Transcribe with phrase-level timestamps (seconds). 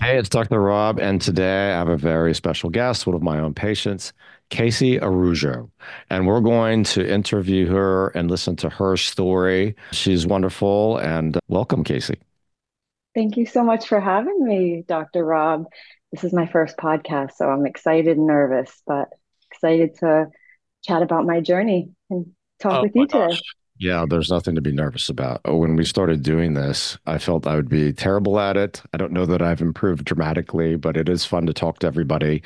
[0.00, 0.60] Hey, it's Dr.
[0.60, 4.12] Rob, and today I have a very special guest, one of my own patients,
[4.48, 5.70] Casey Araujo.
[6.08, 9.74] And we're going to interview her and listen to her story.
[9.90, 12.16] She's wonderful, and uh, welcome, Casey.
[13.16, 15.24] Thank you so much for having me, Dr.
[15.24, 15.64] Rob.
[16.12, 19.08] This is my first podcast, so I'm excited and nervous, but
[19.50, 20.28] excited to
[20.84, 22.26] chat about my journey and
[22.60, 23.30] talk oh with you today.
[23.30, 23.42] Gosh.
[23.78, 25.40] Yeah, there's nothing to be nervous about.
[25.48, 28.82] Uh, when we started doing this, I felt I would be terrible at it.
[28.92, 32.42] I don't know that I've improved dramatically, but it is fun to talk to everybody.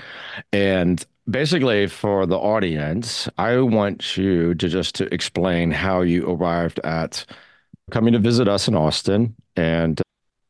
[0.53, 6.81] And basically for the audience, I want you to just to explain how you arrived
[6.85, 7.25] at
[7.91, 10.03] coming to visit us in Austin and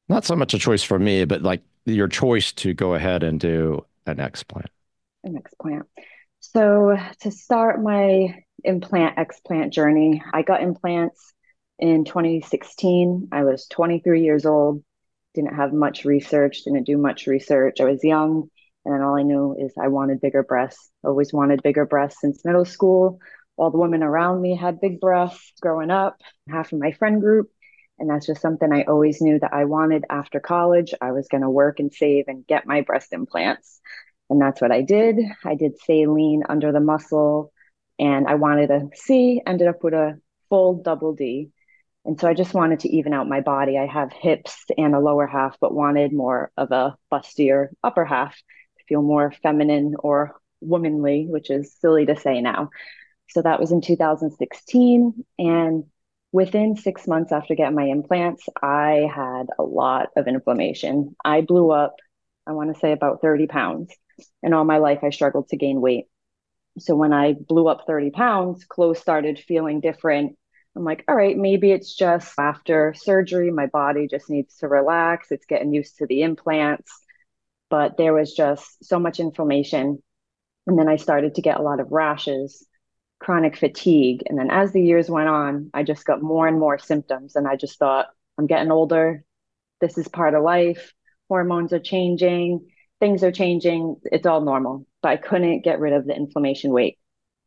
[0.08, 3.38] not so much a choice for me, but like your choice to go ahead and
[3.38, 4.66] do an explant.
[5.22, 5.82] An explant.
[6.40, 10.22] So to start my implant explant journey.
[10.32, 11.32] I got implants
[11.78, 13.28] in 2016.
[13.32, 14.82] I was 23 years old,
[15.34, 17.80] didn't have much research, didn't do much research.
[17.80, 18.48] I was young,
[18.84, 20.90] and all I knew is I wanted bigger breasts.
[21.04, 23.18] Always wanted bigger breasts since middle school.
[23.56, 27.50] All the women around me had big breasts growing up, half of my friend group.
[27.98, 30.94] And that's just something I always knew that I wanted after college.
[31.00, 33.80] I was going to work and save and get my breast implants.
[34.30, 35.16] And that's what I did.
[35.44, 37.52] I did saline under the muscle
[37.98, 41.50] and I wanted a C, ended up with a full double D.
[42.04, 43.78] And so I just wanted to even out my body.
[43.78, 48.34] I have hips and a lower half, but wanted more of a bustier upper half
[48.34, 52.70] to feel more feminine or womanly, which is silly to say now.
[53.30, 55.24] So that was in 2016.
[55.38, 55.84] And
[56.32, 61.14] within six months after getting my implants, I had a lot of inflammation.
[61.24, 61.96] I blew up,
[62.46, 63.94] I want to say about 30 pounds.
[64.42, 66.06] And all my life, I struggled to gain weight.
[66.78, 70.36] So when I blew up 30 pounds, clothes started feeling different.
[70.74, 75.30] I'm like, all right, maybe it's just after surgery, my body just needs to relax.
[75.30, 76.90] It's getting used to the implants.
[77.68, 80.02] But there was just so much inflammation.
[80.66, 82.66] And then I started to get a lot of rashes,
[83.18, 84.22] chronic fatigue.
[84.26, 87.36] And then as the years went on, I just got more and more symptoms.
[87.36, 88.06] And I just thought,
[88.38, 89.24] I'm getting older.
[89.80, 90.94] This is part of life.
[91.28, 92.66] Hormones are changing
[93.02, 93.96] things are changing.
[94.04, 96.98] It's all normal, but I couldn't get rid of the inflammation weight.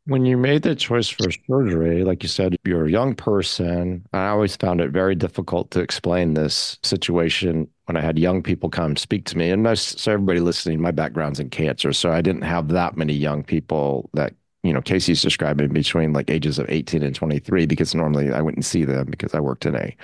[0.04, 4.06] When you made the choice for surgery, like you said, you're a young person.
[4.12, 8.70] I always found it very difficult to explain this situation when I had young people
[8.70, 9.50] come speak to me.
[9.50, 11.92] And most, so everybody listening, my background's in cancer.
[11.92, 16.30] So I didn't have that many young people that, you know, Casey's describing between like
[16.30, 19.74] ages of 18 and 23, because normally I wouldn't see them because I worked in
[19.74, 19.96] a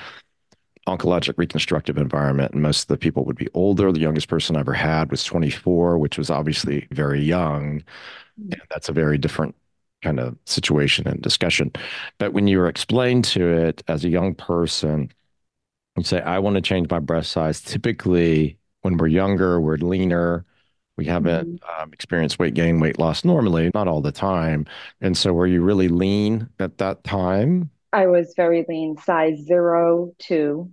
[0.86, 2.52] oncologic reconstructive environment.
[2.52, 3.92] And most of the people would be older.
[3.92, 7.82] The youngest person I ever had was 24, which was obviously very young.
[8.36, 9.54] And that's a very different
[10.02, 11.70] kind of situation and discussion.
[12.18, 15.12] But when you were explained to it as a young person,
[15.96, 17.60] you say, I want to change my breast size.
[17.60, 20.44] Typically, when we're younger, we're leaner.
[20.96, 21.82] We haven't mm-hmm.
[21.82, 24.66] um, experienced weight gain, weight loss normally, not all the time.
[25.00, 27.70] And so, were you really lean at that time?
[27.92, 30.70] I was very lean, size zero to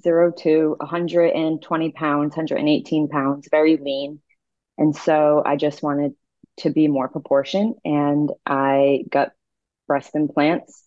[0.00, 4.20] zero to 120 pounds, 118 pounds, very lean.
[4.78, 6.12] And so I just wanted
[6.58, 9.32] to be more proportioned and I got
[9.86, 10.84] breast implants.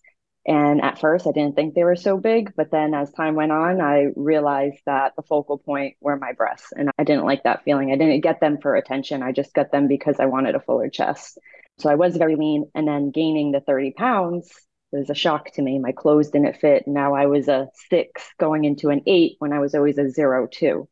[0.48, 2.52] And at first, I didn't think they were so big.
[2.56, 6.72] But then as time went on, I realized that the focal point were my breasts.
[6.72, 7.90] And I didn't like that feeling.
[7.90, 9.24] I didn't get them for attention.
[9.24, 11.38] I just got them because I wanted a fuller chest.
[11.78, 12.70] So I was very lean.
[12.76, 14.48] And then gaining the 30 pounds,
[14.92, 15.78] It was a shock to me.
[15.78, 16.84] My clothes didn't fit.
[16.86, 20.46] Now I was a six going into an eight when I was always a zero
[20.50, 20.88] two.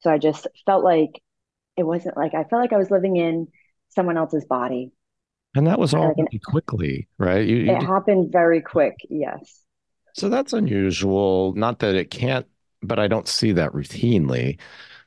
[0.00, 1.22] So I just felt like
[1.76, 3.48] it wasn't like I felt like I was living in
[3.90, 4.90] someone else's body.
[5.54, 7.46] And that was all Like an, pretty quickly, right?
[7.46, 8.96] You, you it did- happened very quick.
[9.08, 9.62] Yes.
[10.14, 11.54] so that's unusual.
[11.54, 12.46] Not that it can't,
[12.82, 14.58] but I don't see that routinely.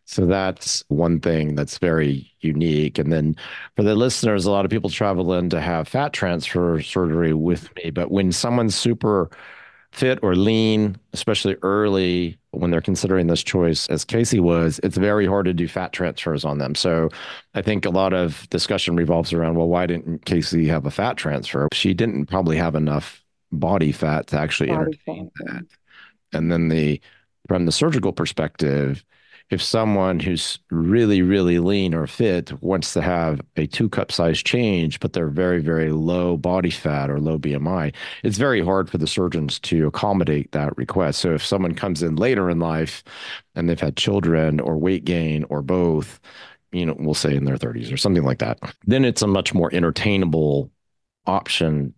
[0.06, 2.98] So that's one thing that's very unique.
[2.98, 3.36] And then
[3.76, 7.74] for the listeners, a lot of people travel in to have fat transfer surgery with
[7.78, 7.92] me.
[7.92, 9.30] But when someone's super
[9.92, 15.26] fit or lean, especially early when they're considering this choice, as Casey was, it's very
[15.26, 16.76] hard to do fat transfers on them.
[16.76, 17.10] So
[17.54, 21.18] I think a lot of discussion revolves around, well, why didn't Casey have a fat
[21.18, 21.68] transfer?
[21.74, 25.46] She didn't probably have enough body fat to actually Body entertain fat.
[25.54, 25.66] that.
[26.34, 27.02] And then the
[27.48, 29.04] from the surgical perspective,
[29.52, 34.42] if someone who's really, really lean or fit wants to have a two cup size
[34.42, 37.94] change, but they're very, very low body fat or low BMI,
[38.24, 41.20] it's very hard for the surgeons to accommodate that request.
[41.20, 43.04] So if someone comes in later in life
[43.54, 46.22] and they've had children or weight gain or both,
[46.72, 48.58] you know, we'll say in their 30s or something like that,
[48.88, 50.72] then it's a much more entertainable
[51.28, 51.94] option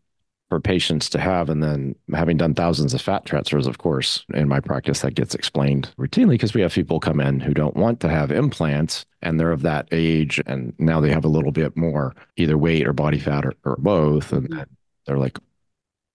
[0.54, 1.50] for patients to have.
[1.50, 5.34] And then having done thousands of fat transfers, of course, in my practice, that gets
[5.34, 9.40] explained routinely because we have people come in who don't want to have implants and
[9.40, 10.40] they're of that age.
[10.46, 13.78] And now they have a little bit more either weight or body fat or, or
[13.78, 14.32] both.
[14.32, 14.66] And Mhm.
[15.08, 15.40] they're like,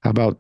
[0.02, 0.38] how about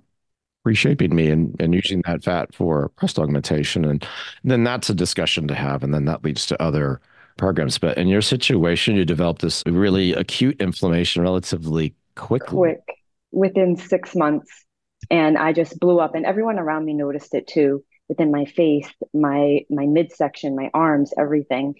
[0.64, 3.84] reshaping me and, and using that fat for breast augmentation?
[3.84, 4.06] And
[4.44, 5.82] then that's a discussion to have.
[5.82, 7.00] And then that leads to other
[7.36, 7.78] programs.
[7.78, 12.56] But in your situation, you developed this really acute inflammation relatively quickly.
[12.56, 12.97] quick
[13.30, 14.64] within six months
[15.10, 18.88] and i just blew up and everyone around me noticed it too within my face
[19.12, 21.74] my my midsection my arms everything.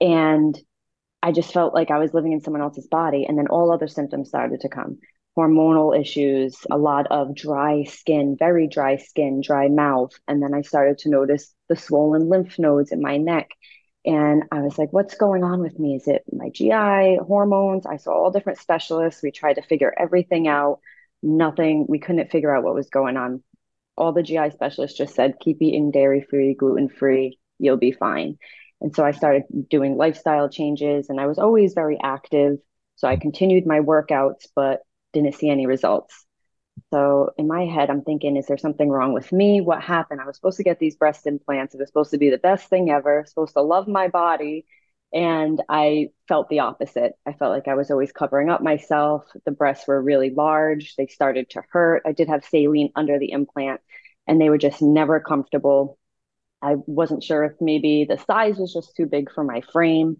[0.00, 0.58] And
[1.22, 3.88] i just felt like i was living in someone else's body and then all other
[3.88, 4.98] symptoms started to come.
[5.36, 10.60] Hormonal issues a lot of dry skin very dry skin dry mouth and then i
[10.60, 13.48] started to notice the swollen lymph nodes in my neck
[14.04, 15.94] and I was like, what's going on with me?
[15.94, 17.86] Is it my GI, hormones?
[17.86, 19.22] I saw all different specialists.
[19.22, 20.80] We tried to figure everything out.
[21.22, 23.42] Nothing, we couldn't figure out what was going on.
[23.96, 28.38] All the GI specialists just said, keep eating dairy free, gluten free, you'll be fine.
[28.80, 32.58] And so I started doing lifestyle changes and I was always very active.
[32.96, 34.80] So I continued my workouts, but
[35.12, 36.21] didn't see any results.
[36.90, 39.60] So in my head, I'm thinking, is there something wrong with me?
[39.60, 40.20] What happened?
[40.20, 41.74] I was supposed to get these breast implants.
[41.74, 44.66] It was supposed to be the best thing ever, supposed to love my body.
[45.12, 47.12] And I felt the opposite.
[47.26, 49.24] I felt like I was always covering up myself.
[49.44, 50.96] The breasts were really large.
[50.96, 52.02] They started to hurt.
[52.06, 53.82] I did have saline under the implant,
[54.26, 55.98] and they were just never comfortable.
[56.62, 60.18] I wasn't sure if maybe the size was just too big for my frame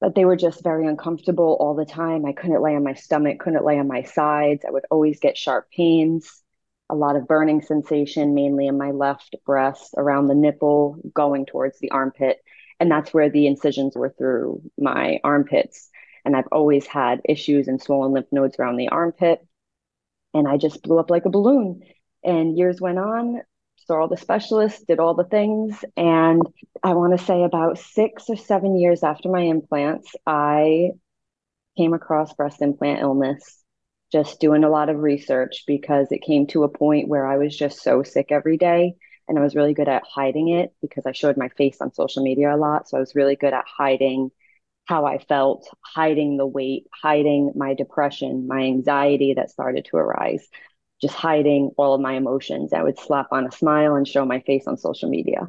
[0.00, 2.24] but they were just very uncomfortable all the time.
[2.24, 4.64] I couldn't lay on my stomach, couldn't lay on my sides.
[4.66, 6.42] I would always get sharp pains,
[6.88, 11.78] a lot of burning sensation, mainly in my left breast, around the nipple, going towards
[11.78, 12.38] the armpit.
[12.80, 15.90] And that's where the incisions were through my armpits.
[16.24, 19.46] And I've always had issues and swollen lymph nodes around the armpit.
[20.32, 21.82] And I just blew up like a balloon.
[22.24, 23.42] And years went on,
[23.90, 25.84] saw all the specialists, did all the things.
[25.96, 26.42] And
[26.80, 30.90] I want to say about six or seven years after my implants, I
[31.76, 33.64] came across breast implant illness,
[34.12, 37.56] just doing a lot of research because it came to a point where I was
[37.56, 38.94] just so sick every day.
[39.26, 42.22] And I was really good at hiding it because I showed my face on social
[42.22, 42.88] media a lot.
[42.88, 44.30] So I was really good at hiding
[44.84, 50.46] how I felt, hiding the weight, hiding my depression, my anxiety that started to arise
[51.00, 52.72] just hiding all of my emotions.
[52.72, 55.48] I would slap on a smile and show my face on social media.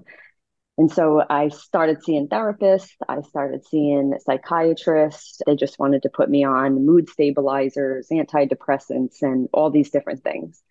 [0.78, 5.42] And so I started seeing therapists, I started seeing psychiatrists.
[5.46, 10.64] They just wanted to put me on mood stabilizers, antidepressants, and all these different things.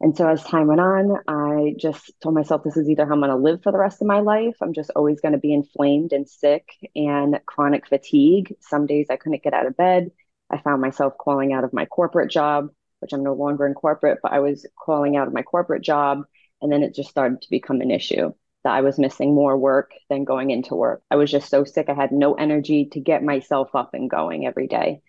[0.00, 3.20] And so as time went on, I just told myself this is either how I'm
[3.20, 4.54] going to live for the rest of my life.
[4.60, 8.54] I'm just always going to be inflamed and sick and chronic fatigue.
[8.60, 10.10] Some days I couldn't get out of bed.
[10.50, 12.68] I found myself calling out of my corporate job
[13.00, 16.22] which I'm no longer in corporate, but I was calling out of my corporate job.
[16.62, 18.32] And then it just started to become an issue
[18.64, 21.02] that I was missing more work than going into work.
[21.10, 21.88] I was just so sick.
[21.88, 25.02] I had no energy to get myself up and going every day.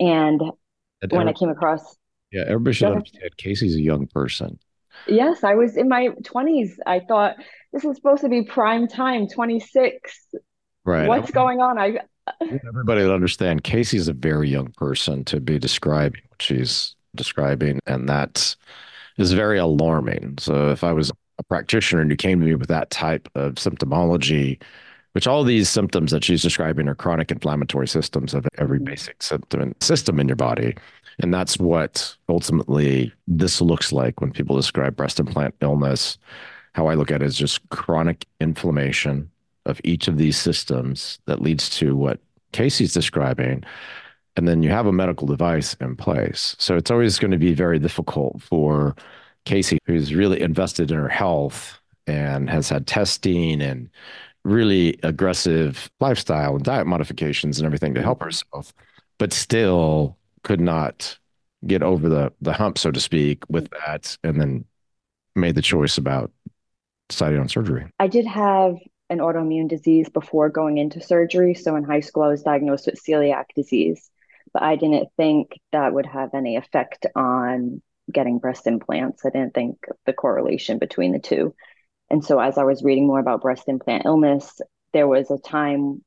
[0.00, 0.40] And
[1.02, 1.96] And when I came across,
[2.32, 4.58] yeah, everybody should understand Casey's a young person.
[5.06, 6.78] yes, I was in my 20s.
[6.86, 7.36] I thought
[7.72, 10.26] this is supposed to be prime time, 26.
[10.84, 11.06] Right.
[11.08, 11.78] What's going on?
[11.78, 12.00] I
[12.68, 18.08] Everybody to understand Casey's a very young person to be describing what she's describing, and
[18.08, 18.56] that
[19.18, 20.36] is very alarming.
[20.38, 23.54] So if I was a practitioner and you came to me with that type of
[23.56, 24.60] symptomology,
[25.12, 28.86] which all these symptoms that she's describing are chronic inflammatory systems of every mm-hmm.
[28.86, 30.76] basic symptom system in your body.
[31.20, 36.18] And that's what ultimately this looks like when people describe breast implant illness.
[36.74, 39.30] How I look at it is just chronic inflammation
[39.66, 42.20] of each of these systems that leads to what
[42.52, 43.64] Casey's describing.
[44.36, 46.54] And then you have a medical device in place.
[46.58, 48.94] So it's always going to be very difficult for
[49.44, 53.90] Casey, who's really invested in her health and has had testing and
[54.44, 58.72] really aggressive lifestyle and diet modifications and everything to help herself,
[59.18, 61.18] but still could not
[61.66, 64.64] get over the the hump, so to speak, with that, and then
[65.34, 66.30] made the choice about
[67.08, 67.86] deciding on surgery.
[67.98, 68.76] I did have
[69.10, 71.54] an autoimmune disease before going into surgery.
[71.54, 74.10] So in high school, I was diagnosed with celiac disease,
[74.62, 79.24] I didn't think that would have any effect on getting breast implants.
[79.24, 81.54] I didn't think the correlation between the two.
[82.10, 84.60] And so as I was reading more about breast implant illness,
[84.92, 86.02] there was a time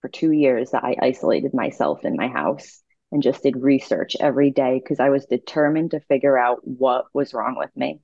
[0.00, 2.82] for two years that I isolated myself in my house
[3.12, 7.34] and just did research every day because I was determined to figure out what was
[7.34, 8.00] wrong with me.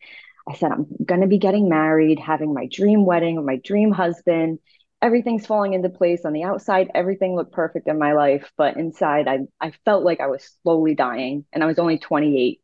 [0.46, 3.90] I said, I'm going to be getting married, having my dream wedding with my dream
[3.90, 4.58] husband.
[5.00, 6.90] Everything's falling into place on the outside.
[6.94, 8.50] Everything looked perfect in my life.
[8.56, 11.44] But inside, I, I felt like I was slowly dying.
[11.52, 12.60] And I was only 28.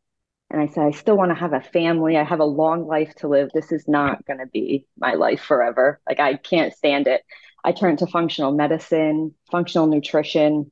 [0.51, 2.17] And I said, I still want to have a family.
[2.17, 3.49] I have a long life to live.
[3.53, 5.99] This is not going to be my life forever.
[6.07, 7.23] Like, I can't stand it.
[7.63, 10.71] I turned to functional medicine, functional nutrition,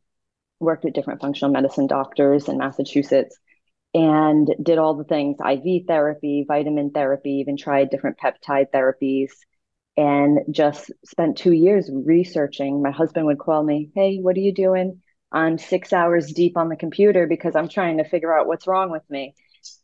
[0.60, 3.38] worked with different functional medicine doctors in Massachusetts
[3.94, 9.32] and did all the things IV therapy, vitamin therapy, even tried different peptide therapies,
[9.96, 12.82] and just spent two years researching.
[12.82, 15.02] My husband would call me, Hey, what are you doing?
[15.32, 18.92] I'm six hours deep on the computer because I'm trying to figure out what's wrong
[18.92, 19.36] with me.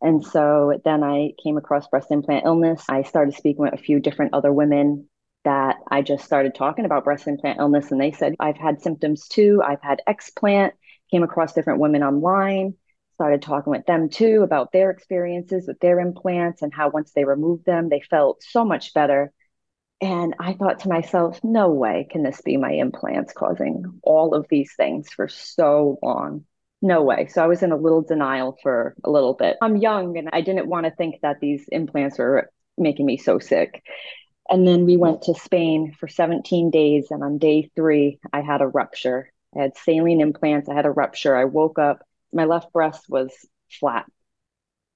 [0.01, 2.83] And so then I came across breast implant illness.
[2.89, 5.07] I started speaking with a few different other women
[5.45, 7.91] that I just started talking about breast implant illness.
[7.91, 9.61] And they said, I've had symptoms too.
[9.65, 10.71] I've had explant,
[11.09, 12.75] came across different women online
[13.19, 17.25] started talking with them too about their experiences with their implants and how once they
[17.25, 19.33] removed them, they felt so much better.
[20.01, 24.47] And I thought to myself, no way can this be my implants causing all of
[24.49, 26.45] these things for so long.
[26.81, 27.27] No way.
[27.27, 29.57] So I was in a little denial for a little bit.
[29.61, 33.39] I'm young and I didn't want to think that these implants were making me so
[33.39, 33.83] sick.
[34.49, 37.07] And then we went to Spain for 17 days.
[37.11, 39.29] And on day three, I had a rupture.
[39.53, 40.69] I had saline implants.
[40.69, 41.35] I had a rupture.
[41.35, 42.01] I woke up
[42.33, 43.31] my left breast was
[43.79, 44.05] flat.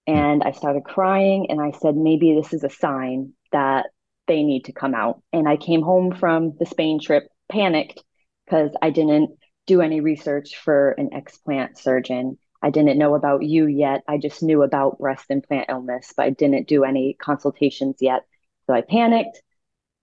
[0.05, 3.88] And I started crying and I said, maybe this is a sign that
[4.27, 5.21] they need to come out.
[5.31, 8.03] And I came home from the Spain trip panicked
[8.45, 9.31] because I didn't
[9.65, 12.37] do any research for an explant surgeon.
[12.61, 14.03] I didn't know about you yet.
[14.07, 18.23] I just knew about breast implant illness, but I didn't do any consultations yet.
[18.67, 19.41] So I panicked.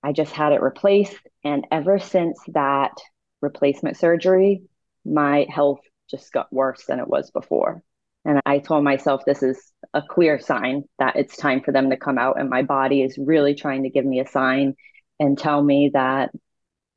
[0.03, 1.21] I just had it replaced.
[1.45, 2.93] And ever since that
[3.41, 4.63] replacement surgery,
[5.05, 7.83] my health just got worse than it was before.
[8.25, 11.97] And I told myself this is a clear sign that it's time for them to
[11.97, 12.39] come out.
[12.39, 14.75] And my body is really trying to give me a sign
[15.19, 16.31] and tell me that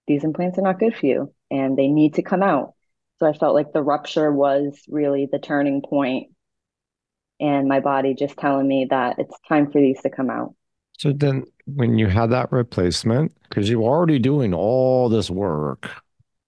[0.07, 2.73] these implants are not good for you and they need to come out.
[3.19, 6.27] So I felt like the rupture was really the turning point
[7.39, 10.55] and my body just telling me that it's time for these to come out.
[10.97, 15.89] So then when you had that replacement, because you were already doing all this work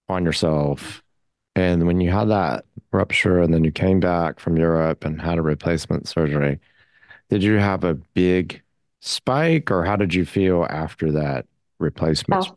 [0.08, 1.02] on yourself
[1.54, 2.64] and when you had that
[2.96, 6.58] rupture and then you came back from Europe and had a replacement surgery,
[7.28, 8.62] did you have a big
[9.00, 11.46] spike or how did you feel after that
[11.78, 12.48] replacement?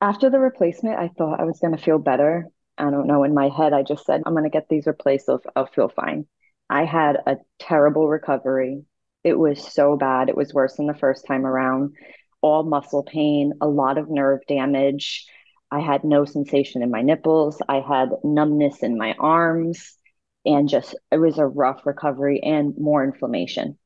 [0.00, 2.46] After the replacement, I thought I was going to feel better.
[2.78, 3.24] I don't know.
[3.24, 5.28] In my head, I just said, I'm going to get these replaced.
[5.28, 6.26] I'll, I'll feel fine.
[6.70, 8.82] I had a terrible recovery.
[9.22, 10.28] It was so bad.
[10.30, 11.94] It was worse than the first time around.
[12.40, 15.26] All muscle pain, a lot of nerve damage.
[15.70, 17.62] I had no sensation in my nipples.
[17.68, 19.96] I had numbness in my arms
[20.44, 23.78] and just it was a rough recovery and more inflammation.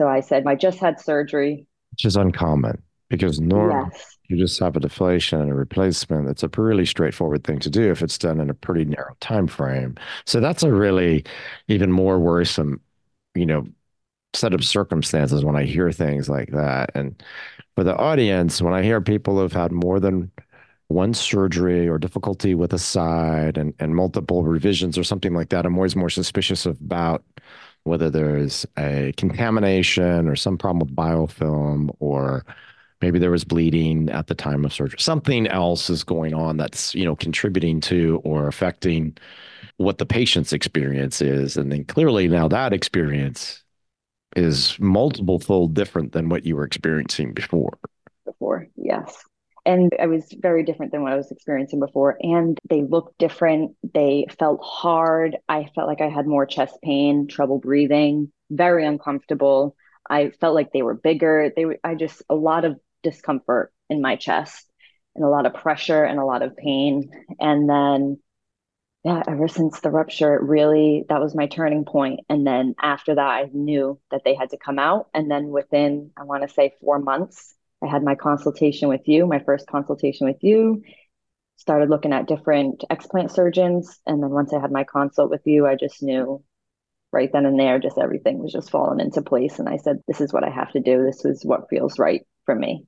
[0.00, 1.66] So I said, I just had surgery.
[1.90, 4.16] Which is uncommon because normally yes.
[4.28, 6.28] you just have a deflation and a replacement.
[6.28, 9.46] It's a really straightforward thing to do if it's done in a pretty narrow time
[9.46, 9.96] frame.
[10.24, 11.24] So that's a really
[11.68, 12.80] even more worrisome,
[13.34, 13.66] you know,
[14.34, 16.90] set of circumstances when I hear things like that.
[16.94, 17.22] And
[17.74, 20.30] for the audience, when I hear people who've had more than
[20.92, 25.66] one surgery or difficulty with a side and, and multiple revisions or something like that,
[25.66, 27.24] I'm always more suspicious about
[27.84, 32.44] whether there's a contamination or some problem with biofilm or
[33.00, 34.98] maybe there was bleeding at the time of surgery.
[35.00, 39.16] Something else is going on that's, you know, contributing to or affecting
[39.78, 41.56] what the patient's experience is.
[41.56, 43.64] And then clearly now that experience
[44.36, 47.78] is multiple fold different than what you were experiencing before.
[48.24, 49.24] Before, yes.
[49.64, 52.16] And I was very different than what I was experiencing before.
[52.20, 53.76] And they looked different.
[53.94, 55.36] They felt hard.
[55.48, 59.76] I felt like I had more chest pain, trouble breathing, very uncomfortable.
[60.10, 61.52] I felt like they were bigger.
[61.54, 64.66] They were, I just, a lot of discomfort in my chest
[65.14, 67.10] and a lot of pressure and a lot of pain.
[67.38, 68.18] And then,
[69.04, 72.20] yeah, ever since the rupture, really, that was my turning point.
[72.28, 75.08] And then after that, I knew that they had to come out.
[75.14, 79.26] And then within, I want to say four months, I had my consultation with you,
[79.26, 80.82] my first consultation with you,
[81.56, 84.00] started looking at different explant surgeons.
[84.06, 86.42] And then once I had my consult with you, I just knew
[87.12, 89.58] right then and there, just everything was just falling into place.
[89.58, 91.04] And I said, this is what I have to do.
[91.04, 92.86] This is what feels right for me.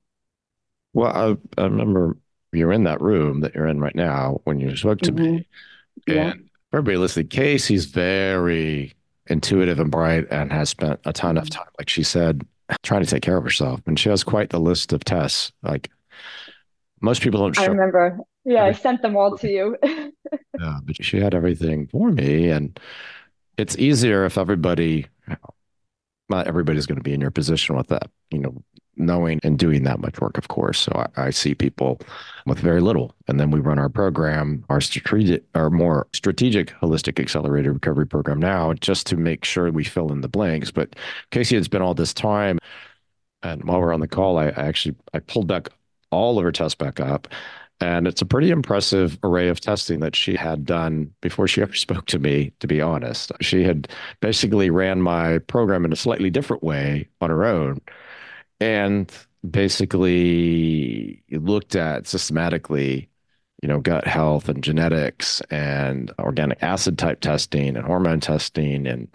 [0.93, 2.17] Well, I, I remember
[2.51, 5.35] you're in that room that you're in right now when you spoke to mm-hmm.
[5.35, 5.47] me.
[6.07, 6.31] Yeah.
[6.31, 8.93] And everybody listening, Casey's very
[9.27, 11.59] intuitive and bright and has spent a ton of mm-hmm.
[11.59, 12.45] time, like she said,
[12.83, 13.81] trying to take care of herself.
[13.85, 15.51] And she has quite the list of tests.
[15.63, 15.91] Like
[17.01, 17.57] most people don't.
[17.59, 18.17] I remember.
[18.45, 19.77] Yeah, I sent them all to you.
[19.83, 22.79] yeah, but she had everything for me, and
[23.57, 25.07] it's easier if everybody.
[26.27, 28.63] Not everybody's going to be in your position with that, you know,
[28.97, 30.79] knowing and doing that much work, of course.
[30.79, 31.99] So I, I, see people
[32.45, 33.13] with very little.
[33.27, 38.39] And then we run our program, our strategic, our more strategic holistic accelerated recovery program
[38.39, 40.71] now, just to make sure we fill in the blanks.
[40.71, 40.95] But
[41.31, 42.59] Casey has been all this time.
[43.43, 45.69] And while we're on the call, I, I actually I pulled back
[46.11, 47.27] all of her tests back up.
[47.81, 51.73] And it's a pretty impressive array of testing that she had done before she ever
[51.73, 53.31] spoke to me, to be honest.
[53.41, 53.89] She had
[54.21, 57.81] basically ran my program in a slightly different way on her own
[58.59, 59.11] and
[59.49, 63.09] basically looked at systematically
[63.61, 69.07] you know gut health and genetics and organic acid type testing and hormone testing and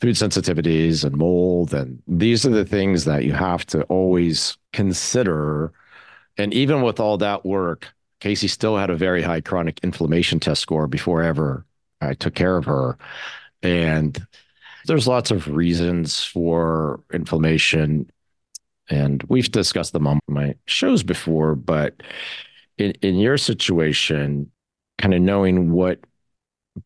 [0.00, 1.72] food sensitivities and mold.
[1.72, 5.72] And these are the things that you have to always consider.
[6.36, 7.88] And even with all that work
[8.20, 11.64] casey still had a very high chronic inflammation test score before ever
[12.00, 12.98] i took care of her.
[13.62, 14.26] And
[14.86, 18.10] there's lots of reasons for inflammation
[18.90, 22.02] and we've discussed them on my shows before, but
[22.78, 24.50] in, in your situation,
[24.98, 26.00] kind of knowing what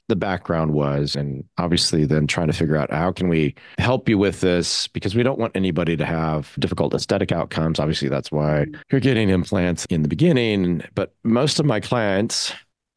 [0.08, 4.18] the background was and obviously then trying to figure out how can we help you
[4.18, 7.78] with this because we don't want anybody to have difficult aesthetic outcomes.
[7.80, 12.52] Obviously that's why you're getting implants in the beginning but most of my clients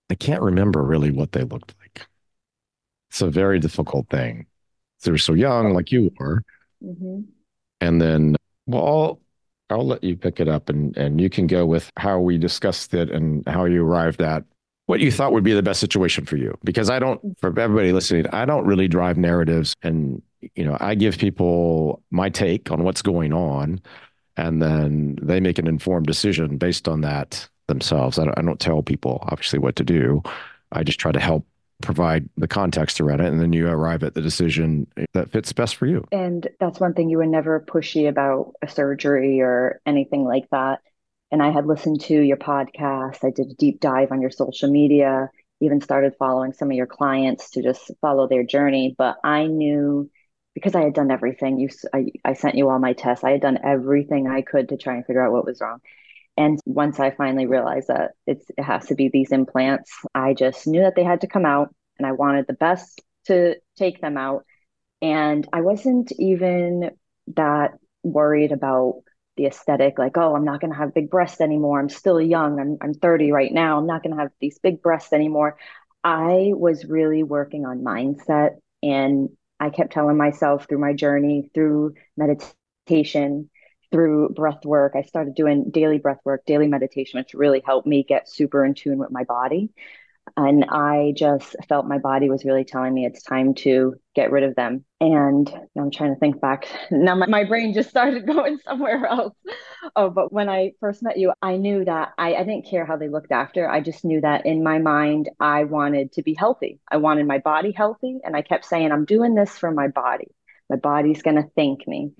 [0.10, 2.06] i can't remember really what they looked like.
[3.10, 4.48] It's a very difficult thing.
[5.04, 6.44] They were so young like you were.
[6.84, 7.22] Mm-hmm.
[7.80, 8.36] and then
[8.72, 9.22] well, I'll,
[9.70, 12.94] I'll let you pick it up and, and you can go with how we discussed
[12.94, 14.44] it and how you arrived at
[14.88, 16.58] what you thought would be the best situation for you.
[16.64, 19.74] Because I don't, for everybody listening, I don't really drive narratives.
[19.84, 20.22] And,
[20.56, 23.80] you know, I give people my take on what's going on
[24.38, 28.20] and then they make an informed decision based on that themselves.
[28.20, 30.22] I don't, I don't tell people, obviously, what to do.
[30.72, 31.46] I just try to help
[31.82, 35.76] provide the context around it and then you arrive at the decision that fits best
[35.76, 36.06] for you.
[36.12, 40.80] And that's one thing you were never pushy about a surgery or anything like that.
[41.32, 43.24] And i had listened to your podcast.
[43.24, 45.30] I did a deep dive on your social media
[45.62, 48.96] even started following some of your clients to just follow their journey.
[48.98, 50.10] But i knew
[50.54, 53.24] because i had done everything you I, I sent you all my tests.
[53.24, 55.80] I had done everything i could to try and figure out what was wrong
[56.38, 60.82] and once I finally realized that it has to be these implants, I just knew
[60.82, 64.46] that they had to come out and I wanted the best to take them out.
[65.02, 66.92] And I wasn't even
[67.36, 69.02] that worried about
[69.38, 71.80] the aesthetic, like, oh, I'm not going to have big breasts anymore.
[71.80, 72.60] I'm still young.
[72.60, 73.78] I'm, I'm 30 right now.
[73.78, 75.58] I'm not going to have these big breasts anymore.
[76.04, 78.58] I was really working on mindset.
[78.84, 83.50] And I kept telling myself through my journey, through meditation,
[83.92, 84.94] through breath work.
[84.96, 88.74] I started doing daily breath work, daily meditation, which really helped me get super in
[88.74, 89.70] tune with my body.
[90.38, 94.44] And I just felt my body was really telling me it's time to get rid
[94.44, 94.86] of them.
[95.00, 96.68] And I'm trying to think back.
[96.92, 99.36] Now my, my brain just started going somewhere else.
[99.96, 102.98] Oh, but when I first met you, I knew that I, I didn't care how
[102.98, 103.70] they looked after.
[103.70, 106.80] I just knew that in my mind, I wanted to be healthy.
[106.90, 108.20] I wanted my body healthy.
[108.24, 110.28] And I kept saying, I'm doing this for my body.
[110.70, 112.12] My body's going to thank me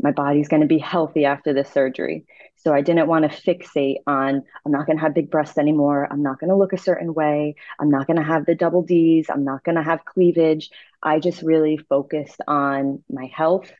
[0.00, 2.26] my body's going to be healthy after this surgery.
[2.56, 6.08] So I didn't want to fixate on, I'm not going to have big breasts anymore.
[6.10, 7.56] I'm not going to look a certain way.
[7.78, 9.26] I'm not going to have the double D's.
[9.28, 10.70] I'm not going to have cleavage.
[11.02, 13.70] I just really focused on my health.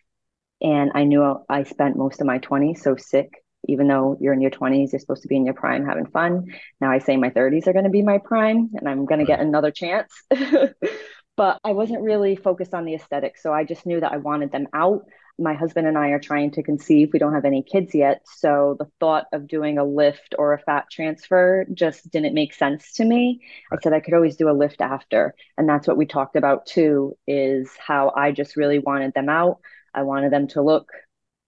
[0.60, 3.42] And I knew I spent most of my 20s so sick.
[3.66, 6.46] Even though you're in your 20s, you're supposed to be in your prime having fun.
[6.80, 9.26] Now I say my 30s are going to be my prime and I'm going to
[9.26, 10.12] get another chance.
[11.36, 13.42] but I wasn't really focused on the aesthetics.
[13.42, 15.06] So I just knew that I wanted them out.
[15.38, 17.10] My husband and I are trying to conceive.
[17.12, 18.22] We don't have any kids yet.
[18.36, 22.92] So the thought of doing a lift or a fat transfer just didn't make sense
[22.94, 23.40] to me.
[23.72, 25.34] I said I could always do a lift after.
[25.58, 29.58] And that's what we talked about too, is how I just really wanted them out.
[29.92, 30.90] I wanted them to look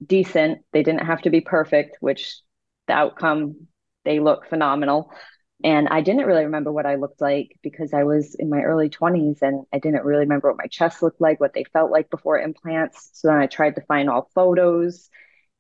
[0.04, 0.60] decent.
[0.72, 2.40] They didn't have to be perfect, which
[2.88, 3.68] the outcome,
[4.04, 5.12] they look phenomenal.
[5.64, 8.90] And I didn't really remember what I looked like because I was in my early
[8.90, 12.10] 20s and I didn't really remember what my chest looked like, what they felt like
[12.10, 13.10] before implants.
[13.14, 15.08] So then I tried to find all photos.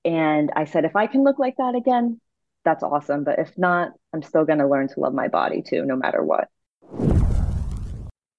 [0.04, 2.20] And I said, if I can look like that again,
[2.64, 3.24] that's awesome.
[3.24, 6.22] But if not, I'm still going to learn to love my body too, no matter
[6.22, 6.48] what.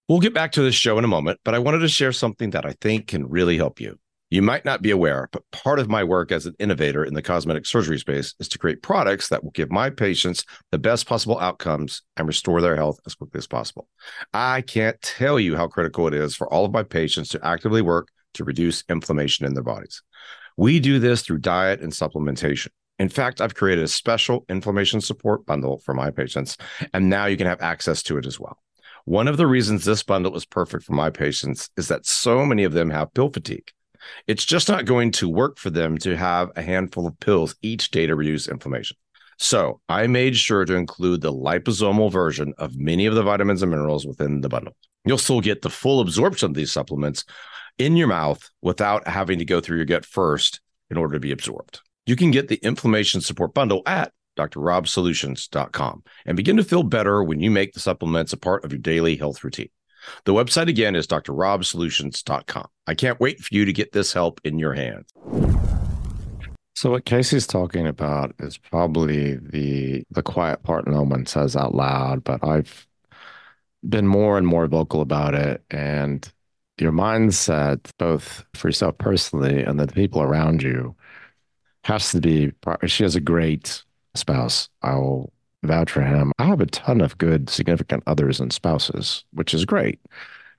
[0.07, 2.51] We'll get back to this show in a moment, but I wanted to share something
[2.51, 3.99] that I think can really help you.
[4.29, 7.21] You might not be aware, but part of my work as an innovator in the
[7.21, 11.39] cosmetic surgery space is to create products that will give my patients the best possible
[11.39, 13.87] outcomes and restore their health as quickly as possible.
[14.33, 17.81] I can't tell you how critical it is for all of my patients to actively
[17.81, 20.01] work to reduce inflammation in their bodies.
[20.57, 22.67] We do this through diet and supplementation.
[22.99, 26.57] In fact, I've created a special inflammation support bundle for my patients,
[26.93, 28.57] and now you can have access to it as well.
[29.05, 32.65] One of the reasons this bundle is perfect for my patients is that so many
[32.65, 33.71] of them have pill fatigue.
[34.27, 37.91] It's just not going to work for them to have a handful of pills each
[37.91, 38.97] day to reduce inflammation.
[39.37, 43.71] So I made sure to include the liposomal version of many of the vitamins and
[43.71, 44.75] minerals within the bundle.
[45.05, 47.23] You'll still get the full absorption of these supplements
[47.77, 51.31] in your mouth without having to go through your gut first in order to be
[51.31, 51.81] absorbed.
[52.05, 57.39] You can get the inflammation support bundle at drrobsolutions.com and begin to feel better when
[57.39, 59.69] you make the supplements a part of your daily health routine.
[60.25, 62.67] The website again is drrobsolutions.com.
[62.87, 65.07] I can't wait for you to get this help in your hands.
[66.75, 71.73] So what Casey's talking about is probably the the quiet part no one says out
[71.73, 72.85] loud, but I've
[73.87, 76.31] been more and more vocal about it and
[76.77, 80.95] your mindset both for yourself personally and the people around you
[81.83, 82.51] has to be
[82.85, 84.69] she has a great spouse.
[84.81, 85.31] I'll
[85.63, 86.31] vouch for him.
[86.39, 89.99] I have a ton of good significant others and spouses, which is great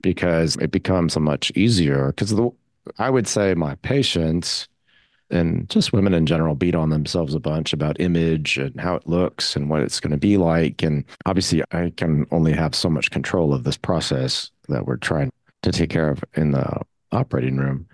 [0.03, 2.35] because it becomes a much easier because
[2.99, 4.69] I would say my patients
[5.31, 9.07] and just women in general beat on themselves a bunch about image and how it
[9.07, 10.83] looks and what it's going to be like.
[10.83, 15.31] And obviously, I can only have so much control of this process that we're trying
[15.63, 16.81] to take care of in the
[17.13, 17.87] operating room.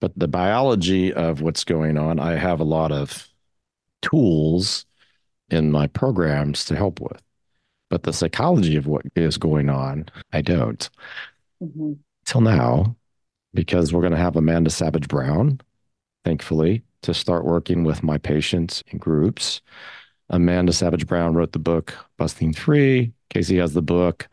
[0.00, 3.26] But the biology of what's going on, I have a lot of
[4.02, 4.86] tools
[5.50, 7.22] in my programs to help with.
[7.90, 10.88] But the psychology of what is going on, I don't.
[11.62, 11.94] Mm-hmm.
[12.26, 12.96] Till now,
[13.54, 15.60] because we're going to have Amanda Savage Brown,
[16.24, 19.62] thankfully, to start working with my patients in groups.
[20.30, 23.12] Amanda Savage Brown wrote the book Busting Free.
[23.30, 24.28] Casey has the book.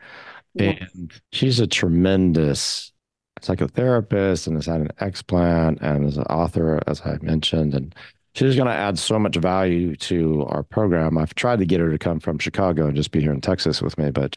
[0.54, 0.90] Yes.
[0.94, 2.92] And she's a tremendous
[3.40, 7.74] psychotherapist and has had an explant and is an author, as I mentioned.
[7.74, 7.94] And
[8.36, 11.16] she's going to add so much value to our program.
[11.16, 13.80] I've tried to get her to come from Chicago and just be here in Texas
[13.80, 14.36] with me, but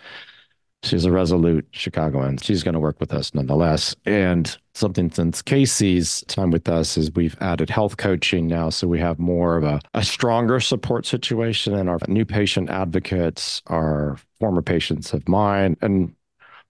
[0.84, 2.38] she's a resolute Chicagoan.
[2.38, 3.96] She's going to work with us nonetheless.
[4.06, 8.70] And something since Casey's time with us is we've added health coaching now.
[8.70, 13.62] So we have more of a, a stronger support situation and our new patient advocates
[13.68, 15.76] are former patients of mine.
[15.82, 16.16] And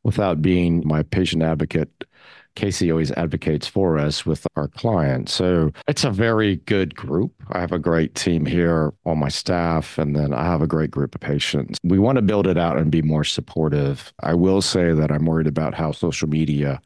[0.03, 2.05] without being my patient advocate,
[2.55, 5.33] Casey always advocates for us with our clients.
[5.33, 7.31] So it's a very good group.
[7.51, 10.91] I have a great team here on my staff, and then I have a great
[10.91, 11.77] group of patients.
[11.83, 14.13] We want to build it out and be more supportive.
[14.21, 16.81] I will say that I'm worried about how social media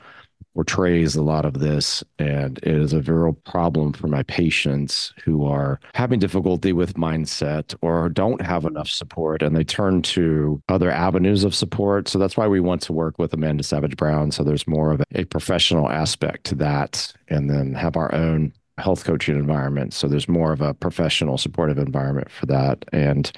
[0.56, 5.46] portrays a lot of this, and it is a real problem for my patients who
[5.46, 10.92] are having difficulty with mindset or don't have enough support, and they turn to other
[10.92, 12.08] avenues of support.
[12.08, 14.32] So that's why we want to work with Amanda Savage Brown.
[14.32, 19.04] So there's more of a professional aspect to that, and then have our own health
[19.04, 19.94] coaching environment.
[19.94, 22.84] So there's more of a professional supportive environment for that.
[22.92, 23.32] And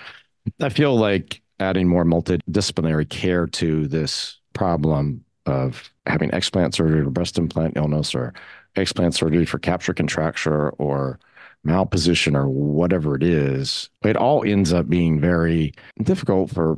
[0.62, 7.10] I feel like adding more multidisciplinary care to this problem of having explant surgery or
[7.10, 8.34] breast implant illness or
[8.76, 11.20] explant surgery for capsular contracture or
[11.66, 16.78] malposition or whatever it is, it all ends up being very difficult for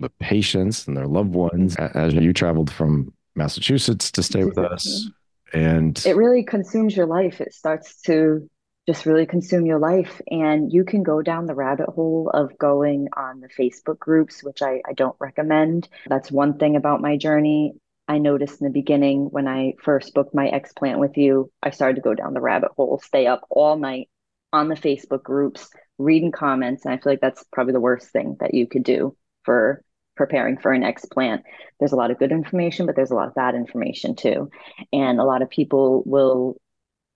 [0.00, 1.76] the patients and their loved ones.
[1.76, 5.10] As you traveled from Massachusetts to stay with us,
[5.52, 7.40] and it really consumes your life.
[7.40, 8.48] It starts to
[8.86, 10.20] just really consume your life.
[10.30, 14.62] And you can go down the rabbit hole of going on the Facebook groups, which
[14.62, 15.88] I, I don't recommend.
[16.08, 17.74] That's one thing about my journey.
[18.08, 21.96] I noticed in the beginning when I first booked my explant with you, I started
[21.96, 24.08] to go down the rabbit hole, stay up all night
[24.50, 25.68] on the Facebook groups,
[25.98, 26.84] reading comments.
[26.84, 29.84] And I feel like that's probably the worst thing that you could do for
[30.16, 31.42] preparing for an explant.
[31.78, 34.50] There's a lot of good information, but there's a lot of bad information too.
[34.92, 36.56] And a lot of people will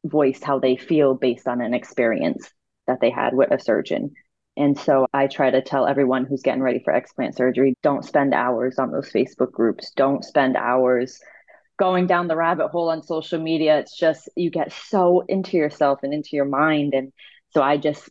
[0.05, 2.50] voice how they feel based on an experience
[2.87, 4.12] that they had with a surgeon.
[4.56, 8.34] And so I try to tell everyone who's getting ready for explant surgery don't spend
[8.34, 9.92] hours on those Facebook groups.
[9.96, 11.20] Don't spend hours
[11.78, 13.78] going down the rabbit hole on social media.
[13.78, 16.92] It's just, you get so into yourself and into your mind.
[16.92, 17.12] And
[17.50, 18.08] so I just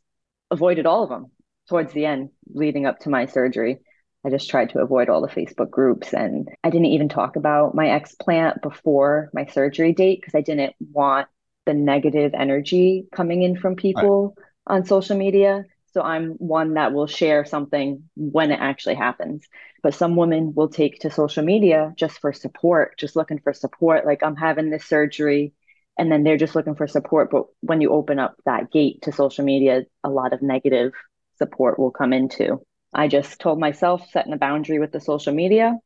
[0.50, 1.28] avoided all of them
[1.70, 3.80] towards the end, leading up to my surgery.
[4.26, 7.74] I just tried to avoid all the Facebook groups and I didn't even talk about
[7.74, 11.28] my explant before my surgery date because I didn't want
[11.66, 14.76] the negative energy coming in from people right.
[14.76, 15.66] on social media.
[15.94, 19.46] So I'm one that will share something when it actually happens.
[19.84, 24.06] But some women will take to social media just for support, just looking for support.
[24.06, 25.54] Like I'm having this surgery
[25.98, 27.30] and then they're just looking for support.
[27.30, 30.94] But when you open up that gate to social media, a lot of negative
[31.38, 32.62] support will come into.
[32.94, 35.78] I just told myself setting a boundary with the social media,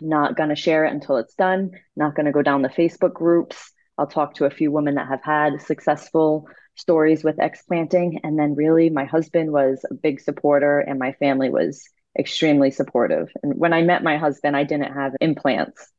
[0.00, 3.12] not going to share it until it's done, not going to go down the Facebook
[3.12, 3.72] groups.
[3.98, 8.20] I'll talk to a few women that have had successful stories with explanting.
[8.24, 13.28] And then, really, my husband was a big supporter, and my family was extremely supportive.
[13.42, 15.92] And when I met my husband, I didn't have implants.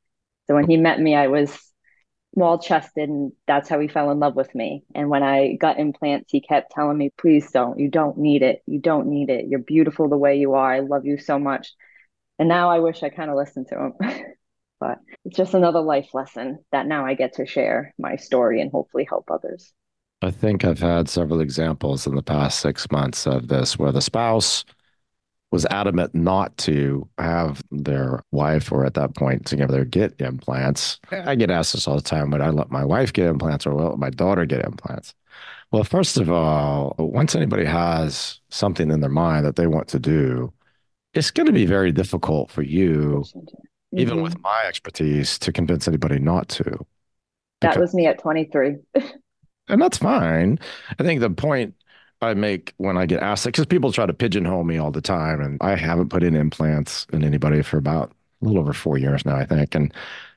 [0.47, 1.57] So when he met me, I was
[2.33, 4.83] small chested and that's how he fell in love with me.
[4.93, 7.79] And when i got implants he kept telling me please don't.
[7.79, 8.61] You don't need it.
[8.67, 9.47] You don't need it.
[9.47, 10.71] You're beautiful the way you are.
[10.71, 11.73] I love you so much.
[12.37, 13.93] And now i wish i kind of listened to him
[14.79, 18.71] but it's just another life lesson that now i get to share my story and
[18.71, 19.73] hopefully help others
[20.21, 24.01] i think i've had several examples in the past six months of this where the
[24.01, 24.65] spouse
[25.51, 30.99] was adamant not to have their wife or at that point together get implants.
[31.11, 33.73] I get asked this all the time, would I let my wife get implants or
[33.73, 35.13] will my daughter get implants?
[35.71, 39.99] Well, first of all, once anybody has something in their mind that they want to
[39.99, 40.53] do,
[41.13, 43.99] it's going to be very difficult for you, mm-hmm.
[43.99, 46.85] even with my expertise, to convince anybody not to.
[47.61, 48.77] That was me at 23.
[49.67, 50.59] and that's fine.
[50.99, 51.73] I think the point
[52.21, 55.41] I make when I get asked because people try to pigeonhole me all the time,
[55.41, 59.25] and I haven't put in implants in anybody for about a little over four years
[59.25, 59.75] now, I think.
[59.75, 59.93] And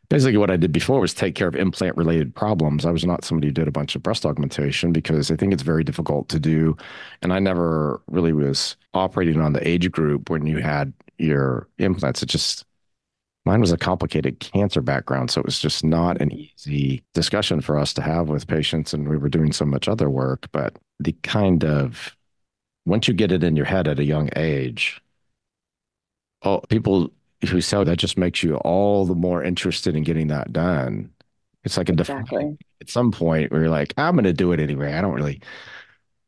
[0.09, 2.85] basically, what I did before was take care of implant related problems.
[2.85, 5.63] I was not somebody who did a bunch of breast augmentation because I think it's
[5.63, 6.77] very difficult to do.
[7.23, 12.23] And I never really was operating on the age group when you had your implants.
[12.23, 12.65] It just,
[13.45, 15.31] mine was a complicated cancer background.
[15.31, 18.93] So it was just not an easy discussion for us to have with patients.
[18.93, 20.49] And we were doing so much other work.
[20.53, 22.17] But the kind of
[22.87, 25.01] once you get it in your head at a young age,
[26.43, 27.11] oh, people
[27.49, 31.11] who say that just makes you all the more interested in getting that done.
[31.65, 32.57] It's like a exactly.
[32.81, 34.95] at some point where you're like, I'm going to do it anyway.
[34.95, 35.41] I don't really,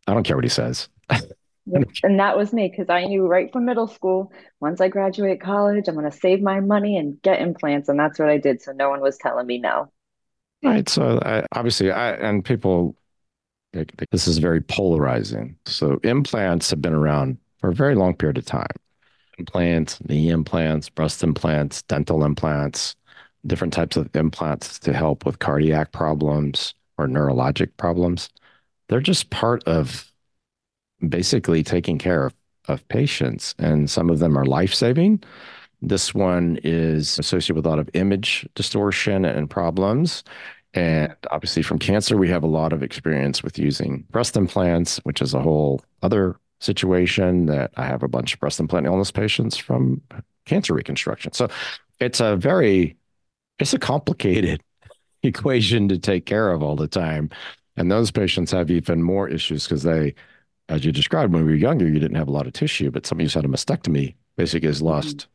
[0.07, 0.89] I don't care what he says.
[2.03, 5.89] and that was me because I knew right from middle school, once I graduate college,
[5.89, 7.89] I'm going to save my money and get implants.
[7.89, 8.63] And that's what I did.
[8.63, 9.93] So no one was telling me no.
[10.63, 10.89] Right.
[10.89, 12.97] So I, obviously, I, and people
[14.11, 15.57] this is very polarizing.
[15.67, 18.67] So implants have been around for a very long period of time.
[19.39, 22.95] Implants, knee implants, breast implants, dental implants,
[23.47, 28.29] different types of implants to help with cardiac problems or neurologic problems.
[28.89, 30.12] They're just part of
[31.09, 32.35] basically taking care of,
[32.69, 35.23] of patients, and some of them are life saving.
[35.81, 40.23] This one is associated with a lot of image distortion and problems.
[40.75, 45.21] And obviously, from cancer, we have a lot of experience with using breast implants, which
[45.21, 49.57] is a whole other situation that I have a bunch of breast implant illness patients
[49.57, 50.01] from
[50.47, 51.33] cancer reconstruction.
[51.33, 51.49] So
[51.99, 52.97] it's a very,
[53.59, 54.63] it's a complicated
[55.23, 57.31] equation to take care of all the time.
[57.77, 60.15] And those patients have even more issues because they,
[60.73, 63.07] as you described, when we were younger, you didn't have a lot of tissue, but
[63.07, 65.29] somebody who's had a mastectomy basically has lost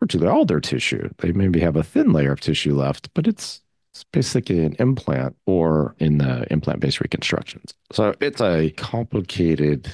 [0.00, 1.08] virtually all their tissue.
[1.18, 5.34] They maybe have a thin layer of tissue left, but it's it's basically an implant
[5.46, 7.72] or in the implant based reconstructions.
[7.92, 9.92] So it's a complicated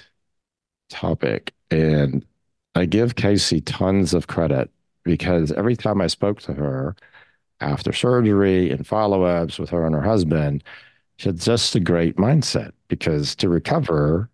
[0.90, 1.54] topic.
[1.70, 2.26] And
[2.74, 4.70] I give Casey tons of credit
[5.04, 6.96] because every time I spoke to her
[7.60, 10.64] after surgery and follow ups with her and her husband,
[11.16, 14.28] she had just a great mindset because to recover,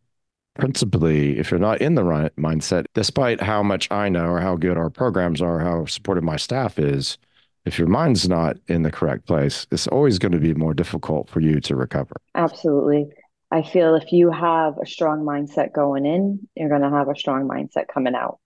[0.58, 4.56] principally, if you're not in the right mindset, despite how much I know or how
[4.56, 7.16] good our programs are, how supportive my staff is,
[7.64, 11.28] if your mind's not in the correct place, it's always going to be more difficult
[11.28, 12.16] for you to recover.
[12.34, 13.06] Absolutely.
[13.50, 17.16] I feel if you have a strong mindset going in, you're going to have a
[17.16, 18.38] strong mindset coming out.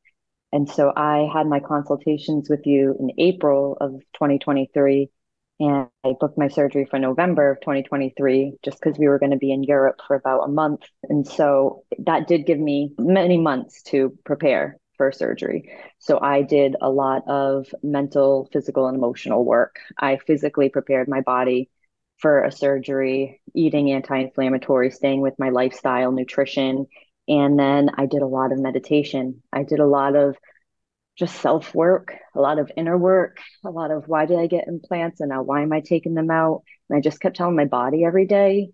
[0.53, 5.09] And so I had my consultations with you in April of 2023,
[5.63, 9.37] and I booked my surgery for November of 2023 just because we were going to
[9.37, 10.81] be in Europe for about a month.
[11.05, 15.71] And so that did give me many months to prepare for surgery.
[16.01, 19.77] So I did a lot of mental, physical, and emotional work.
[19.97, 21.71] I physically prepared my body
[22.19, 26.87] for a surgery, eating anti inflammatory, staying with my lifestyle, nutrition.
[27.29, 29.45] And then I did a lot of meditation.
[29.53, 30.37] I did a lot of
[31.17, 34.69] just self work, a lot of inner work, a lot of why did I get
[34.69, 36.63] implants and now why am I taking them out?
[36.89, 38.71] And I just kept telling my body every day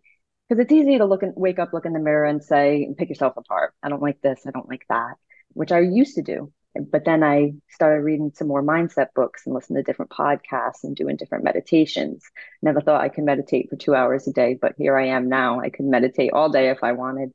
[0.48, 3.08] because it's easy to look and wake up, look in the mirror and say, pick
[3.08, 3.74] yourself apart.
[3.82, 4.40] I don't like this.
[4.46, 5.14] I don't like that,
[5.52, 6.52] which I used to do.
[6.74, 10.94] But then I started reading some more mindset books and listening to different podcasts and
[10.94, 12.22] doing different meditations.
[12.62, 15.60] Never thought I could meditate for two hours a day, but here I am now.
[15.60, 17.32] I can meditate all day if I wanted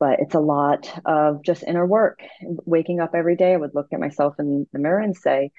[0.00, 2.20] but it's a lot of just inner work.
[2.42, 5.52] Waking up every day, I would look at myself in the mirror and say,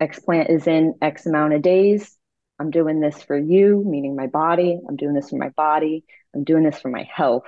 [0.00, 2.16] Explant is in X amount of days.
[2.60, 4.78] I'm doing this for you, meaning my body.
[4.86, 6.04] I'm doing this for my body.
[6.34, 7.46] I'm doing this for my health.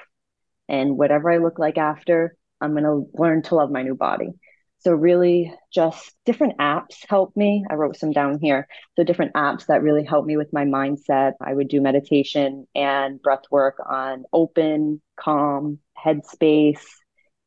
[0.68, 4.30] And whatever I look like after, I'm going to learn to love my new body.
[4.78, 7.64] So, really, just different apps help me.
[7.70, 8.66] I wrote some down here.
[8.96, 11.32] So, different apps that really help me with my mindset.
[11.40, 16.82] I would do meditation and breath work on open, calm, headspace.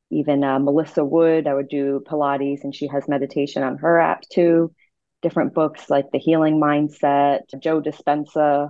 [0.09, 4.21] Even uh, Melissa Wood, I would do Pilates, and she has meditation on her app
[4.31, 4.73] too.
[5.21, 8.69] Different books like The Healing Mindset, Joe Dispenza,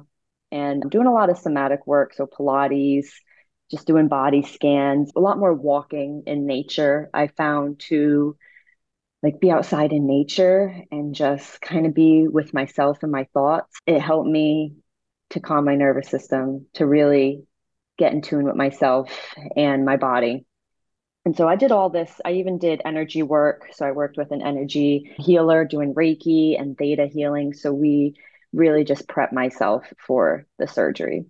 [0.52, 2.14] and I'm doing a lot of somatic work.
[2.14, 3.08] So, Pilates,
[3.70, 7.10] just doing body scans, a lot more walking in nature.
[7.14, 8.36] I found to
[9.24, 13.76] like be outside in nature and just kind of be with myself and my thoughts.
[13.86, 14.76] It helped me
[15.32, 17.47] to calm my nervous system, to really
[17.98, 19.12] get in tune with myself
[19.56, 20.46] and my body.
[21.26, 22.12] And so I did all this.
[22.24, 23.68] I even did energy work.
[23.74, 27.54] So I worked with an energy healer doing Reiki and theta healing.
[27.54, 28.16] So we
[28.54, 31.26] really just prepped myself for the surgery.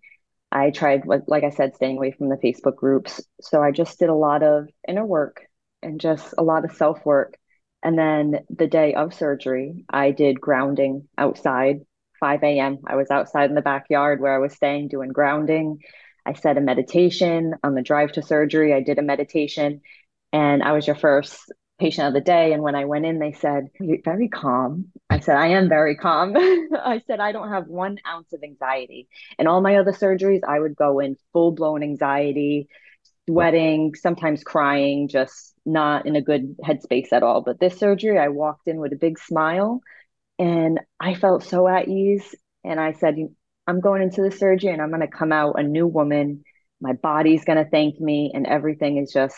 [0.52, 3.22] I tried, like I said, staying away from the Facebook groups.
[3.42, 5.42] So I just did a lot of inner work
[5.82, 7.38] and just a lot of self work
[7.84, 11.82] and then the day of surgery, I did grounding outside,
[12.20, 12.80] 5 a.m.
[12.86, 15.80] I was outside in the backyard where I was staying doing grounding.
[16.28, 18.74] I said a meditation on the drive to surgery.
[18.74, 19.82] I did a meditation,
[20.34, 22.54] and I was your first patient of the day.
[22.54, 24.88] And when I went in, they said, You're very calm.
[25.10, 26.36] I said, I am very calm.
[26.38, 29.08] I said, I don't have one ounce of anxiety.
[29.40, 32.68] And all my other surgeries, I would go in full blown anxiety,
[33.30, 37.42] sweating, sometimes crying, just not in a good headspace at all.
[37.42, 39.82] But this surgery, I walked in with a big smile
[40.40, 42.36] and I felt so at ease.
[42.64, 43.16] And I said,
[43.68, 46.44] I'm going into the surgery and I'm going to come out a new woman.
[46.80, 49.36] My body's going to thank me, and everything is just,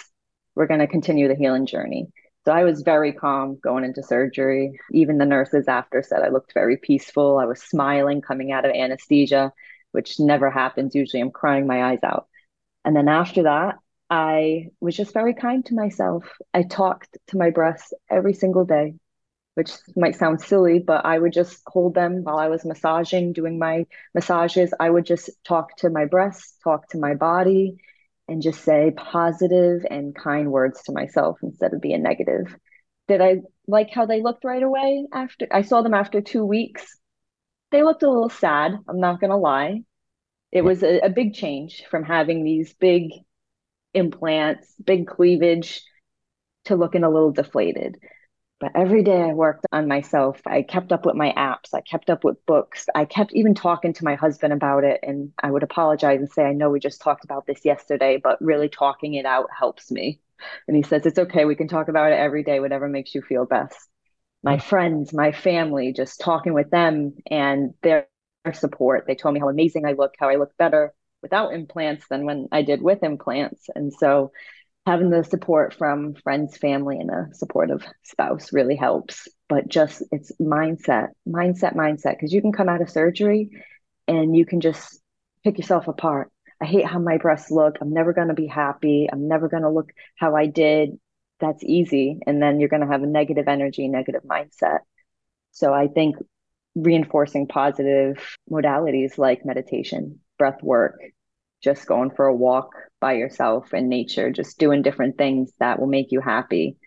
[0.55, 2.07] we're going to continue the healing journey.
[2.45, 4.79] So I was very calm going into surgery.
[4.91, 7.37] Even the nurses after said I looked very peaceful.
[7.37, 9.51] I was smiling coming out of anesthesia,
[9.91, 10.95] which never happens.
[10.95, 12.27] Usually I'm crying my eyes out.
[12.85, 13.75] And then after that,
[14.09, 16.23] I was just very kind to myself.
[16.53, 18.95] I talked to my breasts every single day,
[19.59, 23.59] which might sound silly, but I would just hold them while I was massaging, doing
[23.59, 24.73] my massages.
[24.79, 27.75] I would just talk to my breasts, talk to my body,
[28.29, 32.55] and just say positive and kind words to myself instead of being negative.
[33.09, 36.97] Did I like how they looked right away after I saw them after two weeks?
[37.71, 39.81] They looked a little sad, I'm not going to lie.
[40.53, 43.11] It was a, a big change from having these big
[43.93, 45.81] implants, big cleavage
[46.63, 47.97] to looking a little deflated.
[48.59, 50.41] But every day I worked on myself.
[50.45, 51.73] I kept up with my apps.
[51.73, 52.87] I kept up with books.
[52.93, 54.99] I kept even talking to my husband about it.
[55.01, 58.41] And I would apologize and say, I know we just talked about this yesterday, but
[58.41, 60.19] really talking it out helps me.
[60.67, 61.45] And he says, It's okay.
[61.45, 63.77] We can talk about it every day, whatever makes you feel best.
[64.43, 64.61] My mm.
[64.61, 68.07] friends, my family, just talking with them and their
[68.53, 69.05] support.
[69.07, 72.47] They told me how amazing I look, how I look better without implants than when
[72.51, 73.67] I did with implants.
[73.75, 74.31] And so
[74.89, 79.27] having the support from friends, family, and a supportive spouse really helps.
[79.47, 83.51] But just it's mindset, mindset, mindset, because you can come out of surgery
[84.07, 84.99] and you can just
[85.43, 86.31] pick yourself apart.
[86.59, 87.77] I hate how my breasts look.
[87.79, 89.07] I'm never going to be happy.
[89.11, 90.99] I'm never going to look how I did.
[91.39, 92.19] That's easy.
[92.25, 94.79] And then you're going to have a negative energy, negative mindset.
[95.51, 96.15] So I think
[96.73, 100.99] reinforcing positive modalities like meditation, breath work,
[101.61, 105.87] just going for a walk by yourself in nature, just doing different things that will
[105.87, 106.77] make you happy.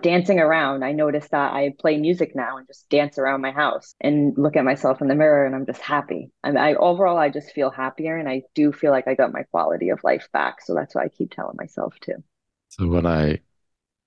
[0.00, 3.94] Dancing around, I noticed that I play music now and just dance around my house
[4.00, 6.30] and look at myself in the mirror and I'm just happy.
[6.42, 9.42] And I overall I just feel happier and I do feel like I got my
[9.44, 10.62] quality of life back.
[10.62, 12.22] So that's why I keep telling myself too.
[12.70, 13.40] So when I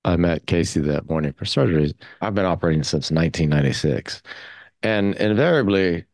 [0.04, 4.22] I met Casey that morning for surgery, I've been operating since 1996.
[4.84, 6.06] And invariably,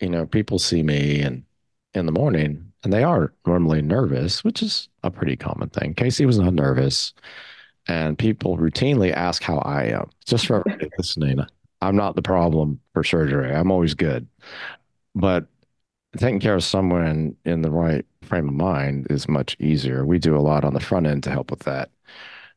[0.00, 1.44] you know, people see me and
[1.94, 5.94] in the morning and they are normally nervous, which is a pretty common thing.
[5.94, 7.12] Casey was not nervous,
[7.86, 10.10] and people routinely ask how I am.
[10.26, 11.40] Just for everybody listening,
[11.82, 13.54] I'm not the problem for surgery.
[13.54, 14.26] I'm always good,
[15.14, 15.46] but
[16.16, 20.04] taking care of someone in the right frame of mind is much easier.
[20.04, 21.90] We do a lot on the front end to help with that,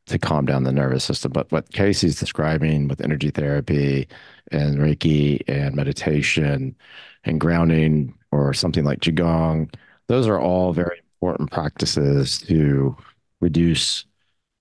[0.08, 1.32] to calm down the nervous system.
[1.32, 4.08] But what Casey's describing with energy therapy
[4.52, 6.76] and Reiki and meditation
[7.24, 9.74] and grounding or something like Qigong,
[10.08, 12.96] those are all very important practices to
[13.40, 14.06] reduce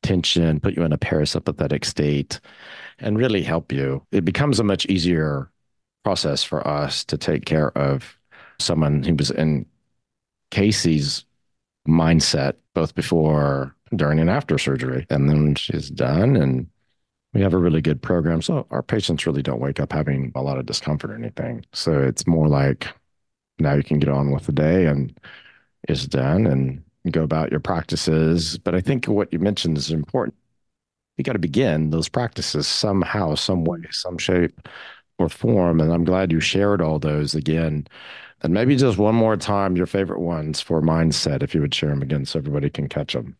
[0.03, 2.41] tension, put you in a parasympathetic state,
[2.99, 4.05] and really help you.
[4.13, 5.51] It becomes a much easier
[6.05, 8.19] process for us to take care of
[8.59, 9.67] someone who was in
[10.51, 11.25] Casey's
[11.87, 15.07] mindset both before, during, and after surgery.
[15.11, 16.67] And then she's done, and
[17.35, 18.43] we have a really good program.
[18.43, 21.65] So our patients really don't wake up having a lot of discomfort or anything.
[21.73, 22.89] So it's more like
[23.59, 25.19] now you can get on with the day and
[25.89, 28.59] it's done and go about your practices.
[28.59, 30.35] But I think what you mentioned is important.
[31.17, 34.69] You got to begin those practices somehow, some way, some shape
[35.19, 35.81] or form.
[35.81, 37.87] And I'm glad you shared all those again.
[38.43, 41.91] And maybe just one more time, your favorite ones for mindset, if you would share
[41.91, 43.37] them again so everybody can catch them.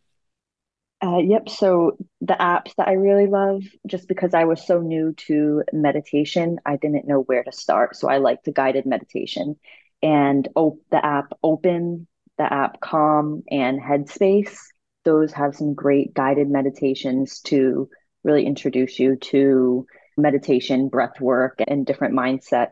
[1.05, 1.49] Uh, yep.
[1.49, 6.61] So the apps that I really love, just because I was so new to meditation,
[6.65, 7.97] I didn't know where to start.
[7.97, 9.57] So I like the guided meditation
[10.03, 12.07] and oh, the app Open,
[12.39, 14.57] the app Calm, and Headspace.
[15.05, 17.89] Those have some great guided meditations to
[18.25, 19.87] really introduce you to
[20.17, 22.69] meditation, breath work, and different mindset.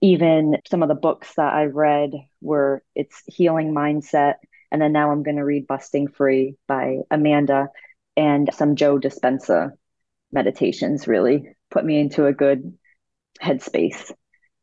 [0.00, 4.34] Even some of the books that I read were it's healing mindset
[4.74, 7.68] and then now I'm going to read Busting Free by Amanda
[8.16, 9.70] and some Joe Dispenza
[10.32, 12.76] meditations really put me into a good
[13.40, 14.10] headspace.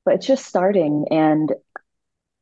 [0.03, 1.53] But it's just starting and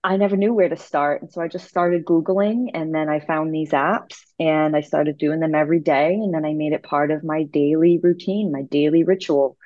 [0.03, 1.21] I never knew where to start.
[1.21, 5.17] And so I just started Googling and then I found these apps and I started
[5.17, 6.13] doing them every day.
[6.13, 9.57] And then I made it part of my daily routine, my daily ritual.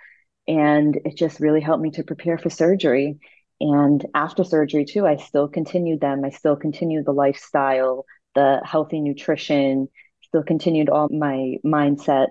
[0.47, 3.19] And it just really helped me to prepare for surgery.
[3.61, 6.25] And after surgery, too, I still continued them.
[6.25, 9.87] I still continued the lifestyle, the healthy nutrition,
[10.21, 12.29] still continued all my mindset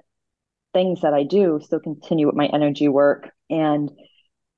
[0.73, 3.31] things that I do, still continue with my energy work.
[3.51, 3.91] And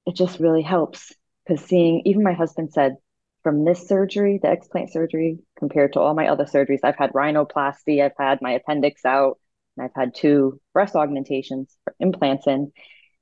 [0.06, 1.12] it just really helps
[1.46, 2.96] because seeing, even my husband said,
[3.44, 8.02] from this surgery, the explant surgery, compared to all my other surgeries, I've had rhinoplasty,
[8.02, 9.38] I've had my appendix out,
[9.76, 12.72] and I've had two breast augmentations, for implants in.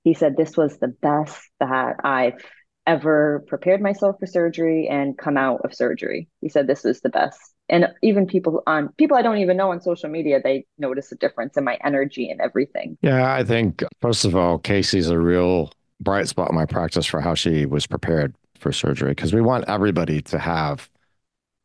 [0.05, 2.43] He said this was the best that I've
[2.87, 6.29] ever prepared myself for surgery and come out of surgery.
[6.41, 7.39] He said this is the best.
[7.69, 11.17] And even people on people I don't even know on social media, they notice a
[11.17, 12.99] difference in my energy and everything.
[13.01, 15.71] Yeah, I think first of all, Casey's a real
[16.01, 19.65] bright spot in my practice for how she was prepared for surgery because we want
[19.69, 20.89] everybody to have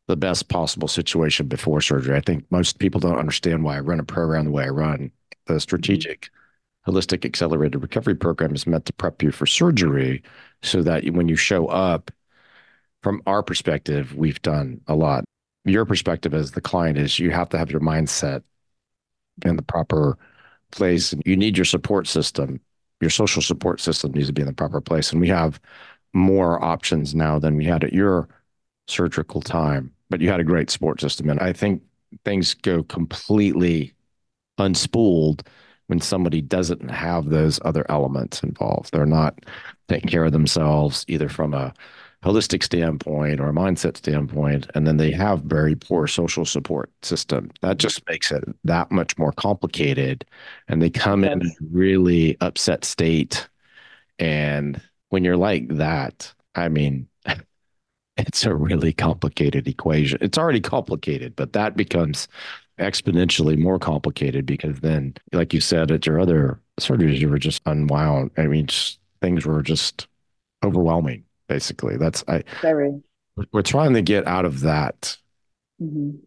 [0.08, 2.16] the best possible situation before surgery.
[2.16, 5.12] I think most people don't understand why I run a program the way I run.
[5.45, 6.30] The strategic
[6.88, 10.24] holistic accelerated recovery program is meant to prep you for surgery
[10.62, 12.12] so that when you show up,
[13.04, 15.24] from our perspective, we've done a lot.
[15.66, 18.43] Your perspective as the client is you have to have your mindset
[19.45, 20.18] in the proper
[20.72, 21.14] place.
[21.26, 22.60] You need your support system.
[23.00, 25.12] Your social support system needs to be in the proper place.
[25.12, 25.60] And we have
[26.18, 28.28] more options now than we had at your
[28.88, 29.93] surgical time.
[30.09, 31.30] But you had a great support system.
[31.30, 31.82] And I think
[32.24, 33.93] things go completely
[34.57, 35.45] unspooled
[35.88, 38.91] when somebody doesn't have those other elements involved.
[38.91, 39.39] They're not
[39.88, 41.74] taking care of themselves either from a
[42.24, 47.51] holistic standpoint or a mindset standpoint, and then they have very poor social support system.
[47.61, 50.26] That just makes it that much more complicated.
[50.68, 51.34] And they come yes.
[51.34, 53.47] in a really upset state.
[54.20, 57.08] And when you're like that, I mean,
[58.18, 60.20] it's a really complicated equation.
[60.22, 62.28] It's already complicated, but that becomes
[62.80, 67.62] exponentially more complicated because then, like you said, at your other surgeries, you were just
[67.66, 68.32] unwound.
[68.38, 70.08] I mean, just, things were just
[70.64, 71.24] overwhelming.
[71.47, 72.43] Basically, that's I.
[72.62, 73.01] Very.
[73.53, 75.18] We're trying to get out of that
[75.82, 76.18] mm-hmm.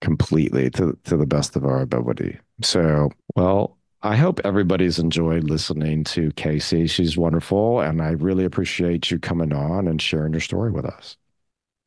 [0.00, 2.38] completely to to the best of our ability.
[2.62, 6.86] So, well, I hope everybody's enjoyed listening to Casey.
[6.86, 11.16] She's wonderful, and I really appreciate you coming on and sharing your story with us.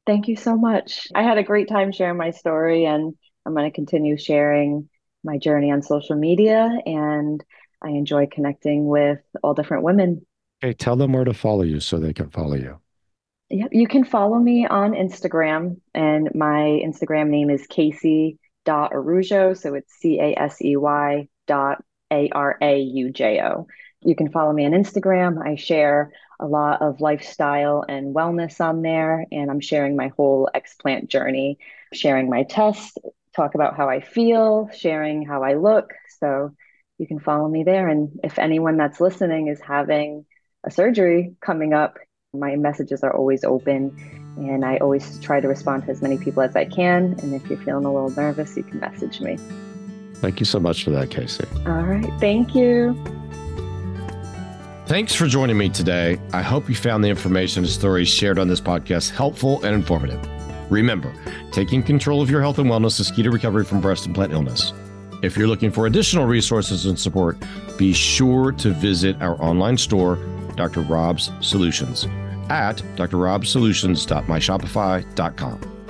[0.06, 1.08] Thank you so much.
[1.16, 3.14] I had a great time sharing my story, and
[3.46, 4.90] I'm going to continue sharing
[5.24, 7.44] my journey on social media and
[7.82, 10.26] I enjoy connecting with all different women.
[10.64, 12.80] Okay, tell them where to follow you so they can follow you.
[13.50, 19.54] Yep, you can follow me on Instagram, and my Instagram name is Casey.Araujo.
[19.56, 23.68] So it's C A S E Y dot A R A U J O.
[24.02, 25.46] You can follow me on Instagram.
[25.46, 30.50] I share a lot of lifestyle and wellness on there, and I'm sharing my whole
[30.56, 31.60] explant journey,
[31.94, 32.98] sharing my tests,
[33.36, 35.94] talk about how I feel, sharing how I look.
[36.20, 36.52] So
[36.98, 37.88] you can follow me there.
[37.88, 40.26] And if anyone that's listening is having
[40.64, 41.98] a surgery coming up,
[42.34, 43.94] My messages are always open
[44.38, 47.20] and I always try to respond to as many people as I can.
[47.20, 49.38] And if you're feeling a little nervous, you can message me.
[50.22, 51.46] Thank you so much for that, Casey.
[51.66, 52.12] All right.
[52.20, 52.96] Thank you.
[54.86, 56.20] Thanks for joining me today.
[56.32, 60.20] I hope you found the information and stories shared on this podcast helpful and informative.
[60.70, 61.14] Remember,
[61.52, 64.74] taking control of your health and wellness is key to recovery from breast implant illness.
[65.24, 67.38] If you're looking for additional resources and support,
[67.78, 70.18] be sure to visit our online store,
[70.56, 70.82] Dr.
[70.82, 72.06] Rob's Solutions,
[72.50, 75.81] at drrobsolutions.myshopify.com.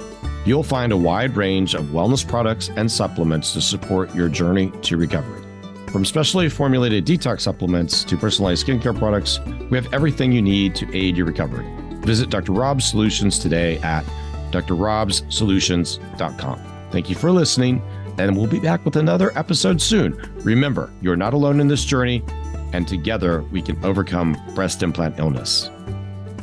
[0.46, 4.98] You'll find a wide range of wellness products and supplements to support your journey to
[4.98, 5.44] recovery.
[5.92, 9.40] From specially formulated detox supplements to personalized skincare products,
[9.70, 11.68] we have everything you need to aid your recovery.
[12.06, 12.54] Visit Dr.
[12.54, 14.06] Rob's Solutions today at
[14.52, 16.62] drrobsolutions.com.
[16.92, 17.82] Thank you for listening,
[18.18, 20.14] and we'll be back with another episode soon.
[20.44, 22.24] Remember, you're not alone in this journey,
[22.74, 25.70] and together we can overcome breast implant illness.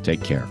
[0.02, 0.46] Take care.